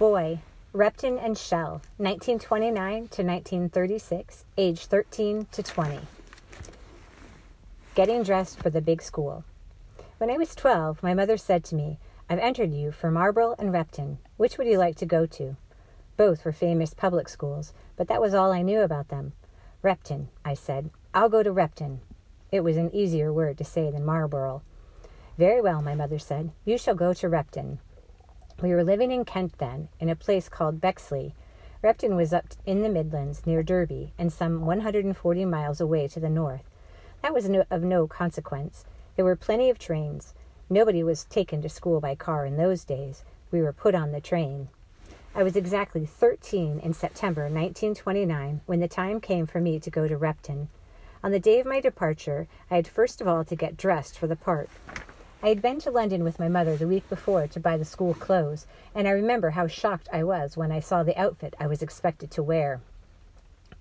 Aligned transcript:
Boy, 0.00 0.38
Repton 0.72 1.18
and 1.18 1.36
Shell, 1.36 1.82
1929 1.98 2.72
to 3.08 3.22
1936, 3.22 4.46
age 4.56 4.86
13 4.86 5.46
to 5.52 5.62
20. 5.62 5.98
Getting 7.94 8.22
dressed 8.22 8.58
for 8.58 8.70
the 8.70 8.80
big 8.80 9.02
school. 9.02 9.44
When 10.16 10.30
I 10.30 10.38
was 10.38 10.54
12, 10.54 11.02
my 11.02 11.12
mother 11.12 11.36
said 11.36 11.64
to 11.64 11.74
me, 11.74 11.98
I've 12.30 12.38
entered 12.38 12.72
you 12.72 12.92
for 12.92 13.10
Marlborough 13.10 13.56
and 13.58 13.74
Repton. 13.74 14.16
Which 14.38 14.56
would 14.56 14.66
you 14.66 14.78
like 14.78 14.96
to 14.96 15.04
go 15.04 15.26
to? 15.26 15.56
Both 16.16 16.46
were 16.46 16.52
famous 16.52 16.94
public 16.94 17.28
schools, 17.28 17.74
but 17.98 18.08
that 18.08 18.22
was 18.22 18.32
all 18.32 18.52
I 18.52 18.62
knew 18.62 18.80
about 18.80 19.08
them. 19.08 19.34
Repton, 19.82 20.30
I 20.46 20.54
said. 20.54 20.88
I'll 21.12 21.28
go 21.28 21.42
to 21.42 21.52
Repton. 21.52 22.00
It 22.50 22.60
was 22.60 22.78
an 22.78 22.90
easier 22.94 23.34
word 23.34 23.58
to 23.58 23.64
say 23.64 23.90
than 23.90 24.06
Marlborough. 24.06 24.62
Very 25.36 25.60
well, 25.60 25.82
my 25.82 25.94
mother 25.94 26.18
said. 26.18 26.52
You 26.64 26.78
shall 26.78 26.94
go 26.94 27.12
to 27.12 27.28
Repton. 27.28 27.80
We 28.62 28.74
were 28.74 28.84
living 28.84 29.10
in 29.10 29.24
Kent 29.24 29.56
then, 29.56 29.88
in 29.98 30.10
a 30.10 30.14
place 30.14 30.50
called 30.50 30.82
Bexley. 30.82 31.34
Repton 31.82 32.14
was 32.14 32.34
up 32.34 32.44
in 32.66 32.82
the 32.82 32.90
Midlands, 32.90 33.46
near 33.46 33.62
Derby, 33.62 34.12
and 34.18 34.30
some 34.30 34.66
140 34.66 35.44
miles 35.46 35.80
away 35.80 36.08
to 36.08 36.20
the 36.20 36.28
north. 36.28 36.64
That 37.22 37.32
was 37.32 37.48
no, 37.48 37.64
of 37.70 37.82
no 37.82 38.06
consequence. 38.06 38.84
There 39.16 39.24
were 39.24 39.34
plenty 39.34 39.70
of 39.70 39.78
trains. 39.78 40.34
Nobody 40.68 41.02
was 41.02 41.24
taken 41.24 41.62
to 41.62 41.70
school 41.70 42.00
by 42.00 42.14
car 42.14 42.44
in 42.44 42.58
those 42.58 42.84
days. 42.84 43.24
We 43.50 43.62
were 43.62 43.72
put 43.72 43.94
on 43.94 44.12
the 44.12 44.20
train. 44.20 44.68
I 45.34 45.42
was 45.42 45.56
exactly 45.56 46.04
13 46.04 46.80
in 46.80 46.92
September 46.92 47.44
1929 47.44 48.60
when 48.66 48.80
the 48.80 48.88
time 48.88 49.22
came 49.22 49.46
for 49.46 49.60
me 49.60 49.80
to 49.80 49.90
go 49.90 50.06
to 50.06 50.18
Repton. 50.18 50.68
On 51.24 51.32
the 51.32 51.40
day 51.40 51.60
of 51.60 51.66
my 51.66 51.80
departure, 51.80 52.46
I 52.70 52.76
had 52.76 52.88
first 52.88 53.22
of 53.22 53.28
all 53.28 53.42
to 53.44 53.56
get 53.56 53.78
dressed 53.78 54.18
for 54.18 54.26
the 54.26 54.36
part. 54.36 54.68
I 55.42 55.48
had 55.48 55.62
been 55.62 55.80
to 55.80 55.90
London 55.90 56.22
with 56.22 56.38
my 56.38 56.48
mother 56.48 56.76
the 56.76 56.86
week 56.86 57.08
before 57.08 57.46
to 57.46 57.60
buy 57.60 57.78
the 57.78 57.84
school 57.86 58.12
clothes, 58.12 58.66
and 58.94 59.08
I 59.08 59.12
remember 59.12 59.50
how 59.50 59.66
shocked 59.66 60.06
I 60.12 60.22
was 60.22 60.54
when 60.54 60.70
I 60.70 60.80
saw 60.80 61.02
the 61.02 61.18
outfit 61.18 61.54
I 61.58 61.66
was 61.66 61.80
expected 61.80 62.30
to 62.32 62.42
wear. 62.42 62.82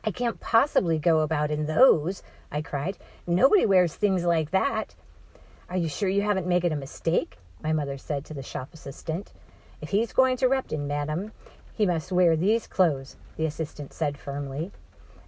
I 0.05 0.11
can't 0.11 0.39
possibly 0.39 0.97
go 0.97 1.19
about 1.19 1.51
in 1.51 1.65
those, 1.65 2.23
I 2.49 2.61
cried. 2.61 2.97
Nobody 3.27 3.65
wears 3.65 3.93
things 3.93 4.23
like 4.23 4.51
that. 4.51 4.95
Are 5.69 5.75
you 5.75 5.89
sure 5.89 6.07
you 6.07 6.21
haven't 6.21 6.47
made 6.47 6.63
a 6.63 6.73
mistake? 6.77 7.37
My 7.61 7.73
mother 7.73 7.97
said 7.97 8.23
to 8.25 8.33
the 8.33 8.41
shop 8.41 8.69
assistant. 8.73 9.33
If 9.81 9.89
he's 9.89 10.13
going 10.13 10.37
to 10.37 10.47
Repton, 10.47 10.87
madam, 10.87 11.33
he 11.73 11.85
must 11.85 12.09
wear 12.09 12.37
these 12.37 12.67
clothes, 12.67 13.17
the 13.35 13.45
assistant 13.45 13.91
said 13.91 14.17
firmly. 14.17 14.71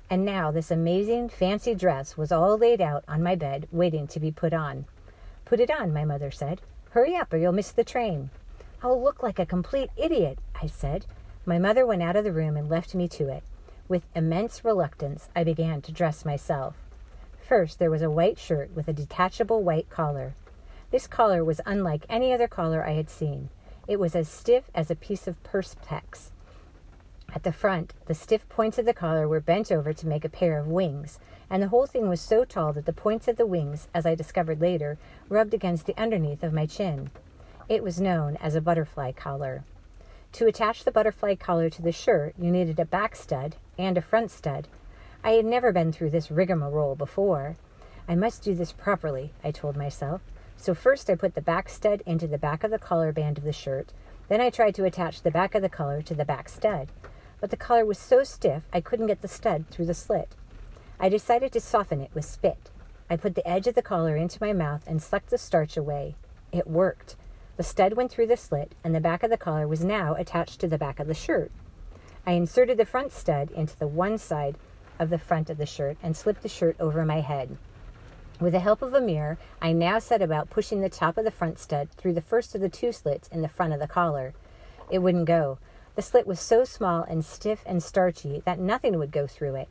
And 0.10 0.24
now 0.24 0.50
this 0.50 0.72
amazing 0.72 1.28
fancy 1.28 1.76
dress 1.76 2.16
was 2.16 2.32
all 2.32 2.58
laid 2.58 2.80
out 2.80 3.04
on 3.06 3.22
my 3.22 3.36
bed, 3.36 3.68
waiting 3.70 4.08
to 4.08 4.20
be 4.22 4.32
put 4.32 4.54
on. 4.54 4.86
Put 5.46 5.60
it 5.60 5.72
on, 5.72 5.94
my 5.94 6.06
mother 6.06 6.32
said. 6.32 6.62
Hurry 6.92 7.16
up, 7.16 7.34
or 7.34 7.38
you'll 7.38 7.52
miss 7.52 7.72
the 7.72 7.84
train. 7.84 8.30
I'll 8.84 9.02
look 9.02 9.22
like 9.22 9.40
a 9.40 9.46
complete 9.46 9.90
idiot, 9.96 10.40
I 10.62 10.68
said. 10.68 11.06
My 11.46 11.60
mother 11.60 11.86
went 11.86 12.02
out 12.04 12.16
of 12.16 12.24
the 12.24 12.32
room 12.32 12.58
and 12.58 12.70
left 12.70 12.96
me 12.96 13.08
to 13.10 13.30
it. 13.30 13.44
With 13.88 14.04
immense 14.16 14.64
reluctance, 14.64 15.30
I 15.36 15.44
began 15.44 15.82
to 15.82 15.92
dress 15.92 16.24
myself. 16.24 16.76
First, 17.42 17.80
there 17.80 17.92
was 17.92 18.02
a 18.02 18.10
white 18.10 18.40
shirt 18.40 18.72
with 18.76 18.88
a 18.88 18.94
detachable 18.94 19.62
white 19.62 19.90
collar. 19.90 20.36
This 20.92 21.08
collar 21.08 21.44
was 21.44 21.62
unlike 21.66 22.06
any 22.10 22.32
other 22.34 22.48
collar 22.48 22.86
I 22.86 22.92
had 22.92 23.10
seen. 23.10 23.50
It 23.88 24.00
was 24.00 24.16
as 24.16 24.30
stiff 24.30 24.66
as 24.74 24.90
a 24.90 24.96
piece 24.96 25.28
of 25.28 25.42
perspex. 25.44 26.32
At 27.34 27.44
the 27.44 27.54
front, 27.54 27.94
the 28.08 28.14
stiff 28.14 28.48
points 28.50 28.78
of 28.78 28.86
the 28.86 28.94
collar 28.94 29.26
were 29.26 29.40
bent 29.40 29.72
over 29.72 29.94
to 29.94 30.08
make 30.08 30.26
a 30.26 30.30
pair 30.30 30.60
of 30.60 30.68
wings, 30.68 31.18
and 31.50 31.64
the 31.64 31.70
whole 31.70 31.86
thing 31.86 32.10
was 32.10 32.20
so 32.20 32.44
tall 32.44 32.74
that 32.74 32.86
the 32.86 32.92
points 32.92 33.28
of 33.30 33.38
the 33.38 33.46
wings, 33.46 33.88
as 33.94 34.06
I 34.06 34.16
discovered 34.16 34.60
later, 34.60 34.98
rubbed 35.30 35.54
against 35.54 35.86
the 35.86 35.98
underneath 35.98 36.44
of 36.44 36.52
my 36.52 36.66
chin. 36.66 37.10
It 37.70 37.84
was 37.84 38.02
known 38.02 38.36
as 38.38 38.54
a 38.54 38.62
butterfly 38.62 39.14
collar. 39.14 39.64
To 40.34 40.46
attach 40.46 40.84
the 40.84 40.92
butterfly 40.92 41.36
collar 41.36 41.70
to 41.70 41.82
the 41.82 41.94
shirt, 41.94 42.36
you 42.38 42.52
needed 42.52 42.80
a 42.80 42.86
back 42.86 43.16
stud 43.16 43.56
and 43.78 43.98
a 43.98 44.02
front 44.02 44.30
stud. 44.30 44.68
I 45.24 45.32
had 45.32 45.46
never 45.46 45.72
been 45.72 45.94
through 45.94 46.10
this 46.10 46.32
rigmarole 46.32 46.96
before. 46.96 47.56
I 48.10 48.16
must 48.16 48.44
do 48.44 48.54
this 48.54 48.74
properly, 48.74 49.32
I 49.42 49.52
told 49.52 49.78
myself. 49.78 50.20
So 50.58 50.74
first 50.74 51.10
I 51.10 51.16
put 51.16 51.36
the 51.36 51.42
back 51.42 51.70
stud 51.70 52.04
into 52.06 52.28
the 52.28 52.38
back 52.38 52.66
of 52.66 52.72
the 52.72 52.80
collar 52.80 53.14
band 53.14 53.38
of 53.38 53.46
the 53.46 53.54
shirt. 53.54 53.94
Then 54.28 54.42
I 54.42 54.50
tried 54.50 54.76
to 54.76 54.86
attach 54.86 55.22
the 55.22 55.32
back 55.32 55.56
of 55.56 55.62
the 55.62 55.70
collar 55.70 56.02
to 56.02 56.14
the 56.14 56.26
back 56.26 56.50
stud 56.50 56.90
but 57.42 57.50
the 57.50 57.58
collar 57.58 57.86
was 57.86 57.98
so 58.00 58.24
stiff 58.24 58.64
I 58.72 58.80
couldn't 58.80 59.08
get 59.08 59.22
the 59.22 59.28
stud 59.28 59.66
through 59.70 59.88
the 59.88 59.94
slit. 59.94 60.36
I 61.00 61.10
decided 61.10 61.52
to 61.52 61.60
soften 61.60 62.00
it 62.00 62.12
with 62.14 62.24
spit. 62.24 62.70
I 63.10 63.18
put 63.18 63.36
the 63.36 63.46
edge 63.46 63.68
of 63.68 63.76
the 63.76 63.82
collar 63.82 64.16
into 64.16 64.38
my 64.40 64.54
mouth 64.54 64.84
and 64.88 65.02
sucked 65.02 65.32
the 65.32 65.38
starch 65.38 65.76
away. 65.76 66.16
It 66.54 66.68
worked. 66.68 67.18
The 67.58 67.64
stud 67.64 67.94
went 67.94 68.12
through 68.12 68.28
the 68.28 68.38
slit, 68.38 68.74
and 68.84 68.96
the 68.96 69.02
back 69.02 69.24
of 69.24 69.30
the 69.30 69.38
collar 69.38 69.68
was 69.68 69.84
now 69.84 70.16
attached 70.16 70.62
to 70.62 70.68
the 70.68 70.78
back 70.78 71.00
of 71.00 71.08
the 71.08 71.14
shirt. 71.14 71.52
I 72.26 72.34
inserted 72.34 72.78
the 72.78 72.86
front 72.86 73.12
stud 73.12 73.52
into 73.52 73.78
the 73.78 73.88
one 73.88 74.18
side 74.18 74.56
of 75.00 75.10
the 75.10 75.18
front 75.18 75.50
of 75.50 75.58
the 75.58 75.66
shirt 75.66 75.98
and 76.02 76.16
slipped 76.16 76.44
the 76.44 76.50
shirt 76.50 76.76
over 76.80 77.04
my 77.04 77.22
head. 77.22 77.58
With 78.40 78.54
the 78.54 78.60
help 78.60 78.82
of 78.82 78.94
a 78.94 79.02
mirror, 79.02 79.38
I 79.62 79.74
now 79.74 80.00
set 80.00 80.22
about 80.22 80.50
pushing 80.50 80.82
the 80.82 80.90
top 80.90 81.18
of 81.18 81.26
the 81.26 81.32
front 81.32 81.60
stud 81.60 81.90
through 81.98 82.14
the 82.14 82.22
first 82.22 82.56
of 82.56 82.62
the 82.62 82.70
two 82.70 82.92
slits 82.92 83.28
in 83.28 83.42
the 83.42 83.48
front 83.48 83.74
of 83.74 83.80
the 83.80 83.88
collar. 83.88 84.34
It 84.90 85.00
wouldn't 85.00 85.26
go. 85.26 85.58
The 85.96 86.02
slit 86.02 86.26
was 86.26 86.40
so 86.40 86.64
small 86.64 87.04
and 87.04 87.24
stiff 87.24 87.64
and 87.66 87.84
starchy 87.84 88.42
that 88.46 88.60
nothing 88.60 88.98
would 88.98 89.12
go 89.12 89.28
through 89.28 89.56
it. 89.56 89.68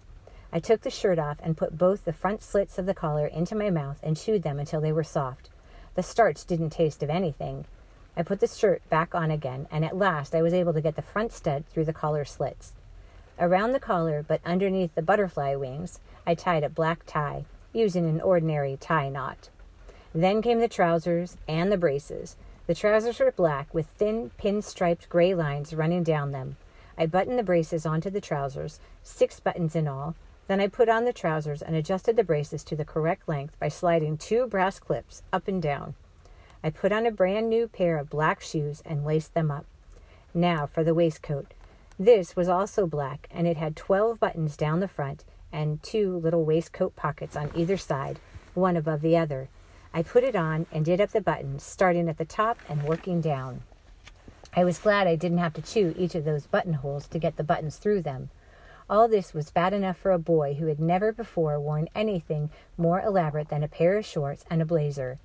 I 0.53 0.61
took 0.61 0.83
the 0.83 0.91
shirt 0.91 1.19
off 1.19 1.39
and 1.43 1.57
put 1.57 1.79
both 1.79 2.05
the 2.05 2.13
front 2.13 2.43
slits 2.43 2.79
of 2.79 2.87
the 2.87 2.95
collar 2.95 3.27
into 3.27 3.55
my 3.55 3.71
mouth 3.71 3.99
and 4.03 4.17
chewed 4.17 4.43
them 4.43 4.59
until 4.59 4.81
they 4.81 4.93
were 4.93 5.05
soft. 5.05 5.49
The 5.95 6.03
starch 6.03 6.45
didn't 6.45 6.71
taste 6.71 7.03
of 7.03 7.11
anything. 7.11 7.67
I 8.17 8.23
put 8.23 8.41
the 8.41 8.49
shirt 8.49 8.83
back 8.91 9.15
on 9.15 9.31
again, 9.31 9.67
and 9.71 9.85
at 9.85 9.97
last 9.97 10.35
I 10.35 10.43
was 10.43 10.53
able 10.53 10.73
to 10.73 10.81
get 10.81 10.97
the 10.97 11.03
front 11.03 11.33
stud 11.33 11.65
through 11.69 11.85
the 11.85 11.93
collar 11.93 12.25
slits. 12.25 12.75
Around 13.39 13.73
the 13.73 13.81
collar, 13.81 14.23
but 14.27 14.41
underneath 14.45 14.95
the 14.95 15.03
butterfly 15.03 15.55
wings, 15.55 16.01
I 16.27 16.35
tied 16.35 16.65
a 16.65 16.69
black 16.69 17.07
tie, 17.07 17.47
using 17.73 18.09
an 18.09 18.21
ordinary 18.21 18.77
tie 18.77 19.09
knot. 19.09 19.49
Then 20.15 20.43
came 20.43 20.59
the 20.59 20.69
trousers 20.69 21.37
and 21.49 21.71
the 21.71 21.79
braces. 21.79 22.37
The 22.71 22.77
trousers 22.77 23.19
were 23.19 23.33
black 23.33 23.75
with 23.75 23.89
thin 23.89 24.31
pin-striped 24.39 25.09
gray 25.09 25.35
lines 25.35 25.75
running 25.75 26.05
down 26.05 26.31
them. 26.31 26.57
I 26.97 27.07
buttoned 27.07 27.37
the 27.37 27.43
braces 27.43 27.85
onto 27.85 28.11
the 28.11 28.21
trousers, 28.21 28.79
six 29.03 29.41
buttons 29.41 29.75
in 29.75 29.89
all. 29.89 30.15
Then 30.47 30.61
I 30.61 30.69
put 30.69 30.89
on 30.89 31.05
the 31.05 31.13
trousers 31.13 31.63
and 31.63 31.75
adjusted 31.75 32.15
the 32.15 32.23
braces 32.23 32.63
to 32.63 32.77
the 32.77 32.85
correct 32.85 33.29
length 33.29 33.59
by 33.59 33.71
sliding 33.71 34.17
two 34.17 34.47
brass 34.47 34.79
clips 34.79 35.25
up 35.33 35.49
and 35.49 35.61
down. 35.61 35.97
I 36.63 36.71
put 36.71 36.93
on 36.93 37.07
a 37.07 37.11
brand 37.11 37.49
new 37.49 37.67
pair 37.67 37.99
of 37.99 38.09
black 38.09 38.41
shoes 38.41 38.85
and 38.87 39.05
laced 39.05 39.35
them 39.35 39.51
up. 39.51 39.67
Now 40.33 40.65
for 40.65 40.85
the 40.85 40.95
waistcoat. 40.95 41.55
This 41.99 42.37
was 42.37 42.49
also 42.49 42.87
black, 42.87 43.27
and 43.33 43.49
it 43.49 43.57
had 43.57 43.75
12 43.75 44.21
buttons 44.21 44.57
down 44.57 44.79
the 44.79 44.87
front 44.87 45.25
and 45.51 45.83
two 45.83 46.19
little 46.19 46.45
waistcoat 46.45 46.95
pockets 46.95 47.35
on 47.35 47.51
either 47.57 47.77
side, 47.77 48.21
one 48.55 48.77
above 48.77 49.01
the 49.01 49.17
other. 49.17 49.49
I 49.93 50.03
put 50.03 50.23
it 50.23 50.37
on 50.37 50.67
and 50.71 50.85
did 50.85 51.01
up 51.01 51.11
the 51.11 51.21
buttons, 51.21 51.63
starting 51.63 52.09
at 52.09 52.19
the 52.19 52.25
top 52.25 52.59
and 52.69 52.85
working 52.85 53.21
down. 53.21 53.63
I 54.55 54.65
was 54.65 54.79
glad 54.79 55.07
I 55.07 55.17
didn't 55.17 55.39
have 55.39 55.55
to 55.55 55.63
chew 55.63 55.95
each 55.97 56.15
of 56.15 56.25
those 56.25 56.47
buttonholes 56.47 57.09
to 57.09 57.19
get 57.19 57.37
the 57.37 57.45
buttons 57.45 57.77
through 57.77 58.03
them. 58.03 58.31
All 58.89 59.09
this 59.09 59.33
was 59.33 59.51
bad 59.51 59.73
enough 59.73 59.97
for 59.97 60.11
a 60.11 60.19
boy 60.19 60.55
who 60.55 60.67
had 60.67 60.81
never 60.81 61.13
before 61.13 61.59
worn 61.61 61.89
anything 61.95 62.51
more 62.77 63.01
elaborate 63.01 63.49
than 63.49 63.63
a 63.63 63.69
pair 63.69 63.97
of 63.97 64.05
shorts 64.05 64.45
and 64.51 64.61
a 64.61 64.65
blazer. 64.65 65.19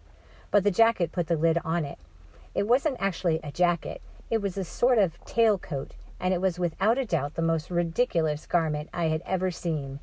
But 0.52 0.64
the 0.64 0.72
jacket 0.72 1.12
put 1.12 1.28
the 1.28 1.38
lid 1.38 1.58
on 1.66 1.86
it. 1.86 1.98
It 2.54 2.68
wasn't 2.68 2.98
actually 3.00 3.40
a 3.44 3.52
jacket, 3.52 4.02
it 4.30 4.42
was 4.42 4.58
a 4.58 4.64
sort 4.64 4.98
of 4.98 5.24
tailcoat, 5.26 5.92
and 6.20 6.34
it 6.34 6.42
was 6.42 6.60
without 6.60 6.98
a 6.98 7.06
doubt 7.06 7.36
the 7.36 7.42
most 7.42 7.70
ridiculous 7.70 8.46
garment 8.46 8.90
I 8.94 9.06
had 9.06 9.22
ever 9.26 9.52
seen. 9.52 10.00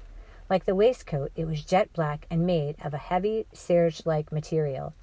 Like 0.50 0.64
the 0.64 0.74
waistcoat, 0.74 1.32
it 1.36 1.46
was 1.46 1.64
jet 1.64 1.92
black 1.92 2.26
and 2.30 2.46
made 2.46 2.76
of 2.84 2.92
a 2.92 2.98
heavy 2.98 3.46
serge 3.52 4.04
like 4.04 4.32
material. 4.32 4.94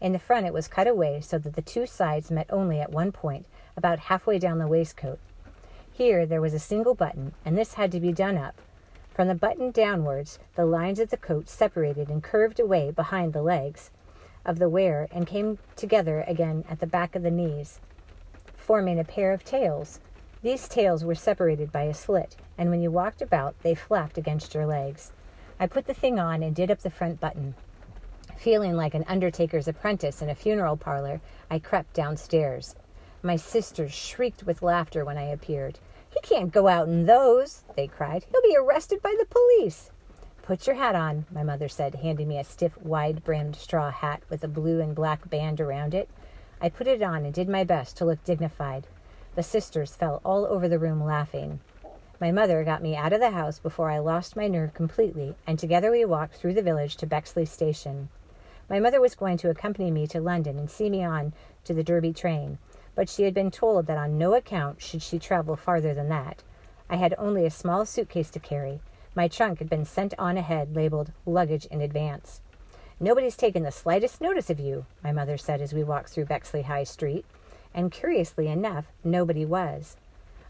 In 0.00 0.12
the 0.12 0.18
front, 0.18 0.46
it 0.46 0.52
was 0.52 0.68
cut 0.68 0.86
away 0.86 1.20
so 1.20 1.38
that 1.38 1.54
the 1.54 1.62
two 1.62 1.86
sides 1.86 2.30
met 2.30 2.46
only 2.50 2.80
at 2.80 2.90
one 2.90 3.12
point, 3.12 3.46
about 3.76 3.98
halfway 3.98 4.38
down 4.38 4.58
the 4.58 4.66
waistcoat. 4.66 5.18
Here 5.92 6.26
there 6.26 6.40
was 6.40 6.52
a 6.52 6.58
single 6.58 6.94
button, 6.94 7.32
and 7.44 7.56
this 7.56 7.74
had 7.74 7.90
to 7.92 8.00
be 8.00 8.12
done 8.12 8.36
up. 8.36 8.60
From 9.14 9.28
the 9.28 9.34
button 9.34 9.70
downwards, 9.70 10.38
the 10.56 10.66
lines 10.66 11.00
of 11.00 11.08
the 11.08 11.16
coat 11.16 11.48
separated 11.48 12.10
and 12.10 12.22
curved 12.22 12.60
away 12.60 12.90
behind 12.90 13.32
the 13.32 13.42
legs 13.42 13.90
of 14.44 14.58
the 14.58 14.68
wearer 14.68 15.08
and 15.10 15.26
came 15.26 15.58
together 15.74 16.22
again 16.26 16.64
at 16.68 16.80
the 16.80 16.86
back 16.86 17.16
of 17.16 17.22
the 17.22 17.30
knees, 17.30 17.80
forming 18.54 18.98
a 18.98 19.04
pair 19.04 19.32
of 19.32 19.44
tails. 19.44 20.00
These 20.46 20.68
tails 20.68 21.04
were 21.04 21.16
separated 21.16 21.72
by 21.72 21.82
a 21.82 21.92
slit, 21.92 22.36
and 22.56 22.70
when 22.70 22.80
you 22.80 22.88
walked 22.88 23.20
about, 23.20 23.60
they 23.64 23.74
flapped 23.74 24.16
against 24.16 24.54
your 24.54 24.64
legs. 24.64 25.10
I 25.58 25.66
put 25.66 25.86
the 25.86 25.92
thing 25.92 26.20
on 26.20 26.40
and 26.40 26.54
did 26.54 26.70
up 26.70 26.82
the 26.82 26.88
front 26.88 27.18
button. 27.18 27.56
Feeling 28.36 28.76
like 28.76 28.94
an 28.94 29.04
undertaker's 29.08 29.66
apprentice 29.66 30.22
in 30.22 30.30
a 30.30 30.36
funeral 30.36 30.76
parlor, 30.76 31.20
I 31.50 31.58
crept 31.58 31.94
downstairs. 31.94 32.76
My 33.24 33.34
sisters 33.34 33.92
shrieked 33.92 34.44
with 34.44 34.62
laughter 34.62 35.04
when 35.04 35.18
I 35.18 35.24
appeared. 35.24 35.80
He 36.10 36.20
can't 36.20 36.52
go 36.52 36.68
out 36.68 36.86
in 36.86 37.06
those, 37.06 37.64
they 37.74 37.88
cried. 37.88 38.24
He'll 38.30 38.40
be 38.40 38.56
arrested 38.56 39.02
by 39.02 39.16
the 39.18 39.26
police. 39.26 39.90
Put 40.42 40.68
your 40.68 40.76
hat 40.76 40.94
on, 40.94 41.26
my 41.32 41.42
mother 41.42 41.66
said, 41.66 41.96
handing 41.96 42.28
me 42.28 42.38
a 42.38 42.44
stiff, 42.44 42.80
wide 42.80 43.24
brimmed 43.24 43.56
straw 43.56 43.90
hat 43.90 44.22
with 44.30 44.44
a 44.44 44.48
blue 44.48 44.80
and 44.80 44.94
black 44.94 45.28
band 45.28 45.60
around 45.60 45.92
it. 45.92 46.08
I 46.60 46.68
put 46.68 46.86
it 46.86 47.02
on 47.02 47.24
and 47.24 47.34
did 47.34 47.48
my 47.48 47.64
best 47.64 47.96
to 47.96 48.04
look 48.04 48.22
dignified. 48.22 48.86
The 49.36 49.42
sisters 49.42 49.94
fell 49.94 50.22
all 50.24 50.46
over 50.46 50.66
the 50.66 50.78
room 50.78 51.04
laughing. 51.04 51.60
My 52.18 52.32
mother 52.32 52.64
got 52.64 52.80
me 52.80 52.96
out 52.96 53.12
of 53.12 53.20
the 53.20 53.32
house 53.32 53.58
before 53.58 53.90
I 53.90 53.98
lost 53.98 54.34
my 54.34 54.48
nerve 54.48 54.72
completely, 54.72 55.34
and 55.46 55.58
together 55.58 55.90
we 55.90 56.06
walked 56.06 56.36
through 56.36 56.54
the 56.54 56.62
village 56.62 56.96
to 56.96 57.06
Bexley 57.06 57.44
Station. 57.44 58.08
My 58.70 58.80
mother 58.80 58.98
was 58.98 59.14
going 59.14 59.36
to 59.38 59.50
accompany 59.50 59.90
me 59.90 60.06
to 60.06 60.22
London 60.22 60.58
and 60.58 60.70
see 60.70 60.88
me 60.88 61.04
on 61.04 61.34
to 61.64 61.74
the 61.74 61.84
Derby 61.84 62.14
train, 62.14 62.56
but 62.94 63.10
she 63.10 63.24
had 63.24 63.34
been 63.34 63.50
told 63.50 63.86
that 63.86 63.98
on 63.98 64.16
no 64.16 64.32
account 64.32 64.80
should 64.80 65.02
she 65.02 65.18
travel 65.18 65.54
farther 65.54 65.92
than 65.92 66.08
that. 66.08 66.42
I 66.88 66.96
had 66.96 67.14
only 67.18 67.44
a 67.44 67.50
small 67.50 67.84
suitcase 67.84 68.30
to 68.30 68.40
carry. 68.40 68.80
My 69.14 69.28
trunk 69.28 69.58
had 69.58 69.68
been 69.68 69.84
sent 69.84 70.14
on 70.18 70.38
ahead, 70.38 70.74
labeled 70.74 71.12
luggage 71.26 71.66
in 71.66 71.82
advance. 71.82 72.40
Nobody's 72.98 73.36
taken 73.36 73.64
the 73.64 73.70
slightest 73.70 74.22
notice 74.22 74.48
of 74.48 74.58
you, 74.58 74.86
my 75.04 75.12
mother 75.12 75.36
said 75.36 75.60
as 75.60 75.74
we 75.74 75.84
walked 75.84 76.08
through 76.08 76.24
Bexley 76.24 76.62
High 76.62 76.84
Street, 76.84 77.26
and 77.76 77.92
curiously 77.92 78.48
enough, 78.48 78.86
nobody 79.04 79.44
was. 79.44 79.96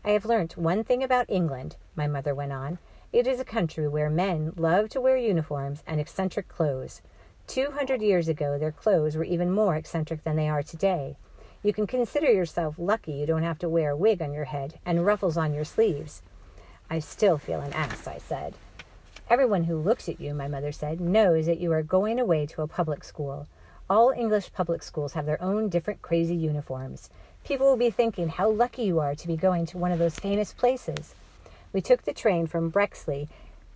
I 0.05 0.11
have 0.11 0.25
learnt 0.25 0.56
one 0.56 0.84
thing 0.84 1.02
about 1.02 1.28
England, 1.28 1.76
my 1.96 2.06
mother 2.06 2.34
went 2.34 2.52
on. 2.52 2.78
It 3.12 3.26
is 3.26 3.40
a 3.40 3.44
country 3.44 3.88
where 3.88 4.08
men 4.08 4.52
love 4.56 4.88
to 4.90 5.00
wear 5.00 5.17
uniforms 5.17 5.82
and 5.87 6.00
eccentric 6.00 6.49
clothes. 6.49 7.02
Two 7.46 7.73
hundred 7.73 8.00
years 8.02 8.28
ago, 8.28 8.58
their 8.58 8.73
clothes 8.73 9.17
were 9.17 9.25
even 9.25 9.50
more 9.50 9.76
eccentric 9.76 10.23
than 10.25 10.37
they 10.37 10.49
are 10.49 10.62
today. 10.62 11.17
You 11.62 11.73
can 11.73 11.87
consider 11.87 12.31
yourself 12.31 12.76
lucky 12.78 13.12
you 13.12 13.26
don't 13.26 13.43
have 13.43 13.58
to 13.58 13.69
wear 13.69 13.90
a 13.90 13.96
wig 13.96 14.23
on 14.23 14.32
your 14.32 14.44
head 14.44 14.78
and 14.87 15.05
ruffles 15.05 15.37
on 15.37 15.52
your 15.52 15.64
sleeves. 15.64 16.23
I 16.88 17.00
still 17.00 17.38
feel 17.38 17.61
an 17.61 17.73
ass, 17.73 18.06
I 18.06 18.19
said. 18.19 18.55
Everyone 19.28 19.64
who 19.64 19.76
looks 19.76 20.08
at 20.08 20.20
you, 20.20 20.34
my 20.34 20.46
mother 20.46 20.70
said, 20.70 21.00
knows 21.00 21.46
that 21.46 21.58
you 21.58 21.73
are 21.73 21.82
going 21.82 22.20
away 22.20 22.46
to 22.46 22.62
a 22.62 22.69
public 22.69 23.02
school. 23.02 23.49
All 23.88 24.11
English 24.11 24.53
public 24.53 24.83
schools 24.83 25.12
have 25.12 25.27
their 25.27 25.41
own 25.41 25.69
different 25.69 26.03
crazy 26.03 26.35
uniforms. 26.35 27.09
People 27.44 27.69
will 27.69 27.77
be 27.77 27.91
thinking 27.91 28.29
how 28.29 28.50
lucky 28.50 28.83
you 28.83 28.99
are 28.99 29.15
to 29.15 29.27
be 29.29 29.37
going 29.37 29.65
to 29.67 29.79
one 29.79 29.93
of 29.93 30.00
those 30.00 30.19
famous 30.19 30.53
places. 30.53 31.15
We 31.73 31.81
took 31.81 32.03
the 32.03 32.12
train 32.12 32.49
from 32.49 32.69
Brexley, 32.69 33.29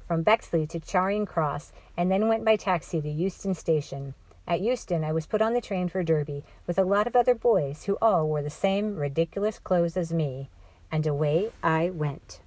from 0.08 0.24
Bexley 0.24 0.66
to 0.66 0.80
Charing 0.80 1.26
Cross, 1.26 1.72
and 1.96 2.10
then 2.10 2.26
went 2.26 2.44
by 2.44 2.56
taxi 2.56 3.00
to 3.00 3.08
Euston 3.08 3.54
Station. 3.54 4.14
At 4.48 4.60
Euston, 4.60 5.04
I 5.04 5.12
was 5.12 5.26
put 5.26 5.40
on 5.40 5.54
the 5.54 5.60
train 5.60 5.88
for 5.88 6.02
Derby 6.02 6.42
with 6.66 6.76
a 6.76 6.84
lot 6.84 7.06
of 7.06 7.14
other 7.14 7.36
boys 7.36 7.84
who 7.84 7.96
all 8.02 8.26
wore 8.26 8.42
the 8.42 8.50
same 8.50 8.96
ridiculous 8.96 9.60
clothes 9.60 9.96
as 9.96 10.12
me, 10.12 10.50
and 10.90 11.06
away 11.06 11.52
I 11.62 11.90
went. 11.90 12.40